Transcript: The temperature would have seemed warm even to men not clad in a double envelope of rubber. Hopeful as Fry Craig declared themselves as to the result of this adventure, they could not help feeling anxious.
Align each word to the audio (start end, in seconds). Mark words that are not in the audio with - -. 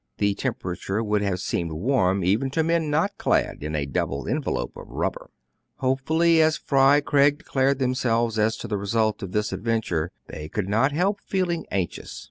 The 0.17 0.33
temperature 0.33 1.03
would 1.03 1.21
have 1.21 1.39
seemed 1.39 1.73
warm 1.73 2.23
even 2.23 2.49
to 2.57 2.63
men 2.63 2.89
not 2.89 3.19
clad 3.19 3.61
in 3.63 3.75
a 3.75 3.85
double 3.85 4.27
envelope 4.27 4.75
of 4.75 4.89
rubber. 4.89 5.29
Hopeful 5.75 6.23
as 6.23 6.57
Fry 6.57 7.01
Craig 7.01 7.37
declared 7.37 7.77
themselves 7.77 8.39
as 8.39 8.57
to 8.57 8.67
the 8.67 8.79
result 8.79 9.21
of 9.21 9.31
this 9.31 9.53
adventure, 9.53 10.09
they 10.25 10.49
could 10.49 10.67
not 10.67 10.91
help 10.91 11.21
feeling 11.21 11.67
anxious. 11.69 12.19